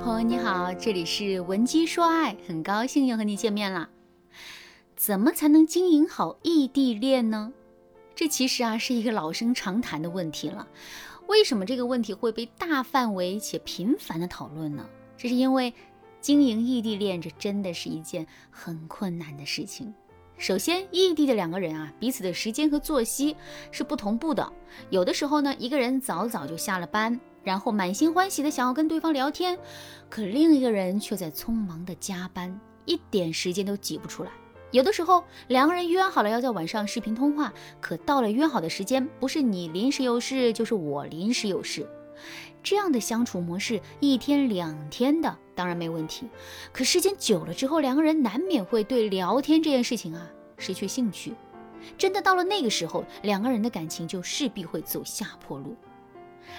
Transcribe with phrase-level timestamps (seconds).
[0.00, 3.90] 朋友你好，这里是文姬说爱，很高兴又和你见面了。
[4.94, 7.52] 怎么才能经营好异地恋呢？
[8.14, 10.66] 这其实啊是一个老生常谈的问题了。
[11.26, 14.88] 为什么这个问题会被大范围且频繁的讨论呢？
[15.16, 15.74] 这是因为
[16.20, 19.92] 经营异地恋，这真的是一件很困难的事情。
[20.36, 23.34] 首先，异地的两个人啊，彼此的时间和作息
[23.72, 24.52] 是不同步的。
[24.90, 27.18] 有的时候呢，一个人早早就下了班。
[27.48, 29.58] 然后满心欢喜的想要跟对方聊天，
[30.10, 34.30] 可另一个人却在匆忙的加班，一点时间都挤不出来。
[34.70, 41.88] 有的时候两个人约好了要在晚上视频通话，可到了约好的时间，不是你临时有事，就是我临时有事。
[42.62, 46.28] 这样的相处模式，一天两天的当然没问题，
[46.70, 50.28] 可时间久了之后，两个人难免会对聊天这件事情啊
[50.58, 51.32] 失去兴趣。
[51.96, 55.74] 真的到了那个时候，两个人的感情就势必会走下坡路。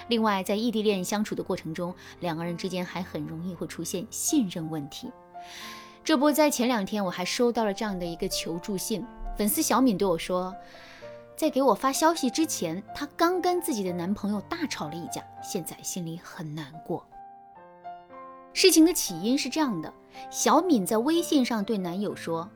[0.08, 5.10] 另外，在异地恋相处的过程中，两个人之间还很容易会出现信任问题。
[6.02, 9.04] 这不在前两天，我还收到了这样的一个求助信。
[9.36, 10.54] 粉丝小敏对我说，
[11.36, 17.06] 在给我发消息之前，她刚跟自己的男朋友大吵了一架，现在心里很难过。
[18.52, 19.92] 事情的起因是这样的：
[20.30, 22.48] 小敏在微信上对男友说：“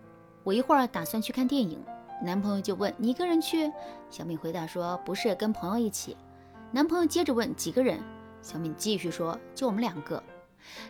[0.43, 1.81] 我一会儿打算去看电影。”
[2.23, 3.71] 男朋友就问：“你一个人去？”
[4.11, 6.17] 小敏回答说：“不是，跟朋友一起。”
[6.75, 8.03] 男朋友接着问几个人，
[8.43, 10.21] 小敏继续说就我们两个。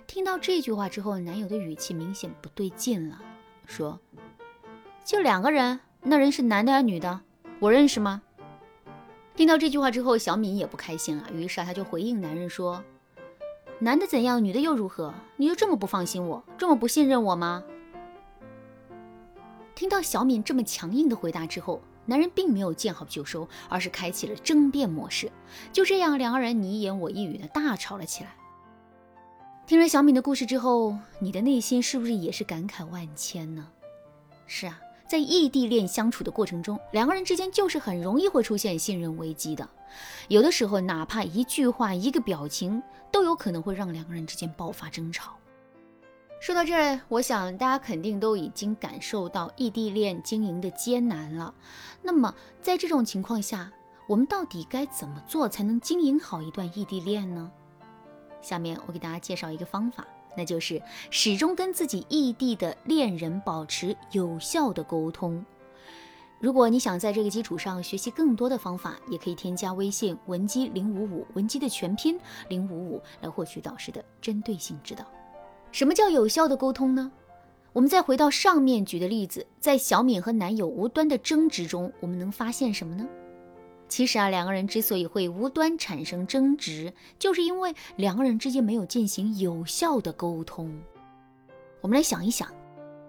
[0.06, 3.20] 听到这句话之后，男友的语气明显不对劲了，
[3.66, 4.00] 说
[5.04, 7.20] 就两个人，那人是男的还是女的？
[7.60, 8.22] 我认识吗？
[9.36, 12.82] 听到这句话之后，小敏也不开心了，于是她就回应男人说，
[13.78, 15.12] 男的怎样，女的又如何？
[15.36, 17.62] 你就这么不放心我，这么不信任我吗？
[19.74, 21.82] 听到小敏这么强硬的回答之后。
[22.06, 25.30] 男人并没有见好就收，而是开启了争辩模式。
[25.72, 28.34] 就这样，两个人你一言我一语的大吵了起来。
[29.66, 33.66] 听了小敏的故事之后，你的内心是不是也是感慨万千呢？
[34.46, 39.66] 是啊，在异地恋相处的过程中，两个人之间就是很容易会出现信任危机的。
[40.28, 45.34] 有的时候，哪怕一句话、一个表情，都有可能会让两个人之间爆发争吵。
[46.40, 51.54] 说到这儿，我想大家肯定都已经感受到异地恋经营的艰难了。
[52.02, 53.72] 那么，在这种情况下，
[54.06, 57.50] 我们到底该怎么做才能经营好一段异地恋呢？
[58.42, 60.06] 下面我给大家介绍一个方法，
[60.36, 65.42] 那就是始终跟自己异地的恋人保持有效的沟通。
[66.40, 72.20] 如果你想在这个基础上学习更多的方法，也可以添加微信文姬零五五，文姬的全拼
[72.50, 75.06] 零五五，来获取导师的针对性指导。
[75.74, 77.10] 什么叫有效的沟通呢？
[77.72, 83.04] 我们再回到上面举的例子，在小敏和男友无端的争执中，我们能发现什么呢？
[83.88, 90.72] 其实啊，两个人之所以会无端产生争执，就是因为两个人之间没有进行有效的沟通。
[91.80, 92.48] 我们来想一想，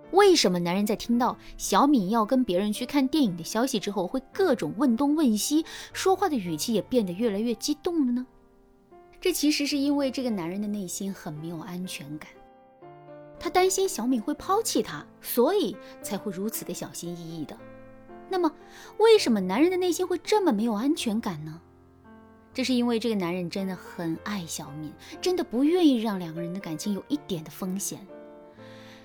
[0.09, 8.25] 为什么男人在听到小敏要跟别人去看电影的消息之后，会各种问东问西，说话的语气也变得越来越激动了呢？
[9.21, 12.27] 这其实是因为这个男人的内心很没有安全感。
[13.39, 17.57] 他担心小敏会抛弃他，所以才会如此的小心翼翼的。
[18.29, 18.51] 那么，
[18.97, 21.61] 为什么男人的内心会这么没有安全感呢？
[22.53, 24.91] 这是因为这个男人真的很爱小敏，
[25.21, 27.99] 真的不愿意让两个人的感情有一点的风险。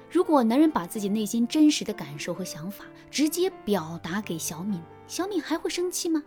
[0.09, 6.23] 如果男人把自己内心真实的感受和想法直接表达给小敏，小敏还会生气吗？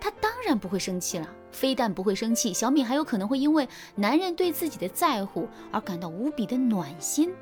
[0.00, 1.28] 他当然不会生气了。
[1.50, 7.32] 非但不会生气，小敏还有可能会因为男人对自己的在乎而感到无比的暖心。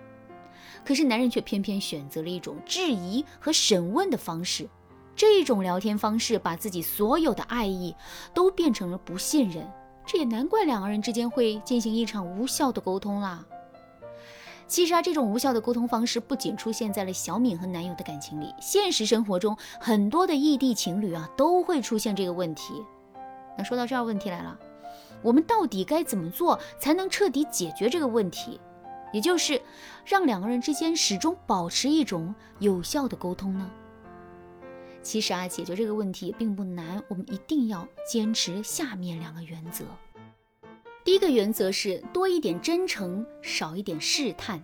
[0.87, 4.69] 可是男人却偏偏选择了一种质疑和审问的方式，
[5.17, 7.93] 这种聊天方式把自己所有的爱意
[8.33, 9.69] 都变成了不信任，
[10.07, 13.45] 这也难怪两个人之间会进行一场无效的沟通啦。
[14.69, 22.75] 其实啊，这种无效的沟通方式不仅出现在了小敏和男友的感情里，现实生活中很多的异地情侣啊都会出现这个问题。
[23.59, 24.57] 那说到这儿，问题来了，
[25.23, 28.61] 我们到底该怎么做才能彻底解决这个问题？
[29.17, 29.59] 也就是
[30.05, 33.71] 让两个人之间始终保持一种有效的沟通呢。
[35.03, 39.87] 其实啊，解决这个问题并不难，我们一定要坚持下面两个原则。
[41.03, 44.63] 第一个原则是多一点真诚，少一点试探。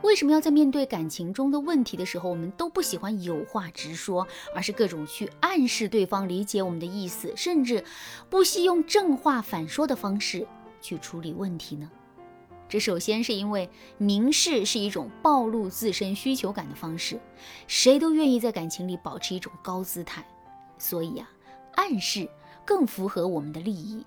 [0.00, 7.84] 为什么要在面对感情中的问题的时候，我们都不喜欢有话直说，而是各种去暗示对方理解我们的意思，甚至
[8.30, 10.46] 不惜用正话反说的方式
[10.80, 11.90] 去处理问题呢？
[12.68, 17.20] 这首先是因为明示是一种暴露自身需求感的方式，
[17.66, 20.26] 谁都愿意在感情里保持一种高姿态，
[20.78, 21.30] 所以啊，
[21.76, 22.28] 暗示
[22.64, 24.04] 更符合我们的利益。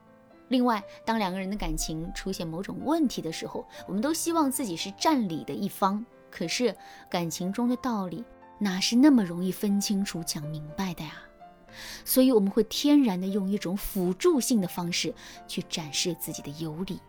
[0.50, 6.06] 另外，当两个人的感情出现某种问题的时候，我们都希望自己是占理的一方。
[6.32, 6.76] 可是，
[7.10, 8.26] 感情中的道理
[8.58, 11.14] 哪是那么容易分清楚、讲明白的呀？
[12.04, 15.14] 所以，我们会天然的用一种辅助性的方式
[15.48, 17.00] 去展示自己的有理。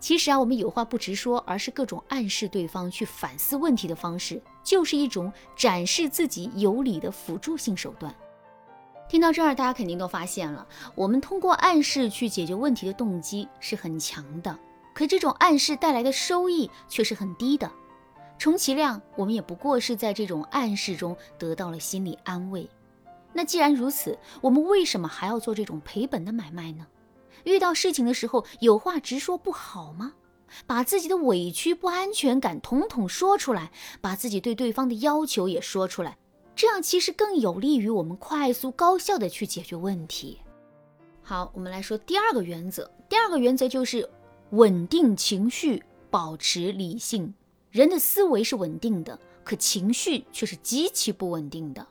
[0.00, 8.14] 其实啊，我们有话不直说，而是各种暗示对方去反思问题的方式，就是一种展示自己有理的辅助性手段。
[9.08, 14.58] 听到这儿，大家肯定都发现了，我们通过暗示去解决问题的动机是很强的，
[14.92, 17.70] 可这种暗示带来的收益却是很低的。
[18.36, 22.68] 充其量，我们也不过是在这种暗示中得到了心理安慰。
[23.32, 26.86] 那既然如此，我们为什么还要做这种赔本的买卖呢？
[27.44, 30.14] 遇到事情的时候，有话直说不好吗？
[30.66, 36.16] 把自己的委屈、不安全感统统说出来，把自己对对方的要求也说出来。
[36.54, 40.38] 这样其实更有利于我们快速高效的去解决问题。
[41.22, 42.88] 好，我们来说第二个原则。
[43.08, 44.08] 第二个原则就是
[44.50, 47.34] 稳定情绪，保持理性。
[47.70, 51.84] 人的思维是稳定的，可情绪却是极其不稳定的。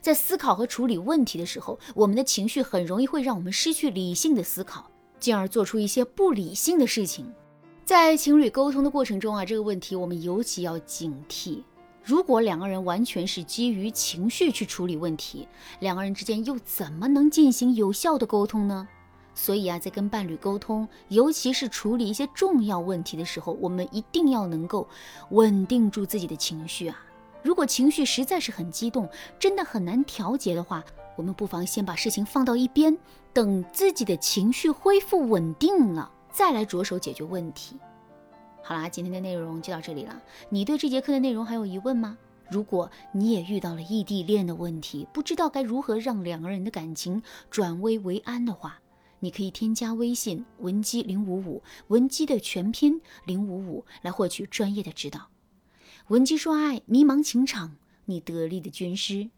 [0.00, 7.32] 在思考和处理问题的时候，我们的情绪很容易会让我们失去理性的思考，进而做出一些不理性的事情。
[7.84, 11.62] 在情侣沟通的过程中啊，这个问题我们尤其要警惕。
[12.04, 15.46] 如果两个人完全是基于情绪去处理问题，
[15.80, 18.88] 两个人之间又怎么能进行有效的沟通呢？
[19.34, 24.88] 所以啊，在跟伴侣沟通，尤其是处理一些重要问题的时候，我们一定要能够
[25.30, 26.98] 稳定住自己的情绪啊。
[27.42, 30.82] 如果情绪实在是很激动，真的很难调节的话，
[31.18, 32.96] 我们不妨先把事情放到一边，
[33.32, 37.76] 等自己的情绪恢复稳定了，再来着手解决问题。
[38.62, 40.22] 好啦，今天的内容就到这里了。
[40.48, 42.16] 你对这节课的内容还有疑问吗？
[42.48, 47.20] 如果你也遇到了异地恋的问题，不知道该如何让两个人的感情
[47.50, 48.78] 转危为安的话，
[49.18, 55.30] 你可以添加微信文姬零五五，文姬的全拼零五五，来获取专业的指导。
[56.06, 57.74] 文姬说爱，迷茫情场，
[58.04, 59.30] 你得力的军师。